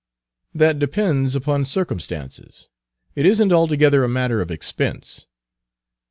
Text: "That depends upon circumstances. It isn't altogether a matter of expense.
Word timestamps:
"That 0.55 0.79
depends 0.79 1.35
upon 1.35 1.65
circumstances. 1.65 2.69
It 3.15 3.23
isn't 3.27 3.51
altogether 3.53 4.03
a 4.03 4.09
matter 4.09 4.41
of 4.41 4.49
expense. 4.49 5.27